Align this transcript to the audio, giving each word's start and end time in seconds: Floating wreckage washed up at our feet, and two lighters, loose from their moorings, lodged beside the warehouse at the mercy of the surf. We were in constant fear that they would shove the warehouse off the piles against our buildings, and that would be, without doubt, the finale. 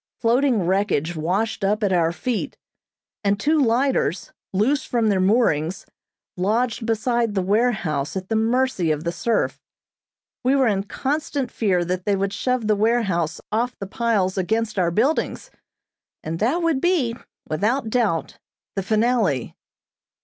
Floating 0.19 0.65
wreckage 0.65 1.15
washed 1.15 1.63
up 1.63 1.83
at 1.83 1.93
our 1.93 2.11
feet, 2.11 2.57
and 3.23 3.39
two 3.39 3.59
lighters, 3.61 4.31
loose 4.51 4.83
from 4.83 5.09
their 5.09 5.19
moorings, 5.19 5.85
lodged 6.35 6.87
beside 6.87 7.35
the 7.35 7.41
warehouse 7.43 8.17
at 8.17 8.27
the 8.27 8.35
mercy 8.35 8.89
of 8.89 9.03
the 9.03 9.11
surf. 9.11 9.59
We 10.43 10.55
were 10.55 10.65
in 10.65 10.85
constant 10.85 11.51
fear 11.51 11.85
that 11.85 12.05
they 12.05 12.15
would 12.15 12.33
shove 12.33 12.65
the 12.65 12.75
warehouse 12.75 13.39
off 13.51 13.77
the 13.77 13.85
piles 13.85 14.39
against 14.39 14.79
our 14.79 14.89
buildings, 14.89 15.51
and 16.23 16.39
that 16.39 16.63
would 16.63 16.81
be, 16.81 17.15
without 17.47 17.91
doubt, 17.91 18.39
the 18.75 18.81
finale. 18.81 19.55